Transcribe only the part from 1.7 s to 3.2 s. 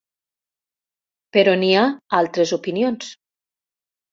ha altres opinions.